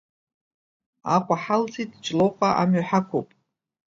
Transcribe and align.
Аҟәа 1.15 1.35
ҳалҵит, 1.43 1.91
Ҷлоуҟа 2.03 2.49
амҩа 2.61 2.83
ҳақәуп. 2.87 3.27